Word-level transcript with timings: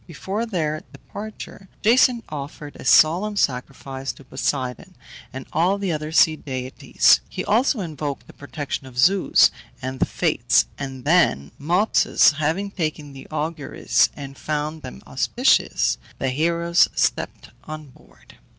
Before 0.07 0.47
their 0.47 0.81
departure 0.91 1.69
Jason 1.83 2.23
offered 2.29 2.75
a 2.75 2.85
solemn 2.85 3.35
sacrifice 3.37 4.11
to 4.13 4.23
Poseidon 4.23 4.95
and 5.31 5.45
all 5.53 5.77
the 5.77 5.91
other 5.91 6.11
sea 6.11 6.35
deities; 6.35 7.21
he 7.29 7.45
also 7.45 7.81
invoked 7.81 8.25
the 8.25 8.33
protection 8.33 8.87
of 8.87 8.97
Zeus 8.97 9.51
and 9.79 9.99
the 9.99 10.07
Fates, 10.07 10.65
and 10.79 11.05
then, 11.05 11.51
Mopsus 11.59 12.31
having 12.39 12.71
taken 12.71 13.13
the 13.13 13.27
auguries, 13.29 14.09
and 14.15 14.39
found 14.39 14.81
them 14.81 15.03
auspicious, 15.05 15.99
the 16.17 16.29
heroes 16.29 16.87
stepped 16.95 17.51
on 17.65 17.89
board. 17.89 18.39